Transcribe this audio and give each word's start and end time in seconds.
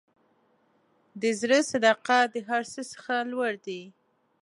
د 1.21 1.23
زړه 1.39 1.59
صداقت 1.71 2.25
د 2.33 2.37
هر 2.49 2.63
څه 2.73 2.81
څخه 2.93 3.15
لوړ 3.31 3.53
دی. 3.65 3.81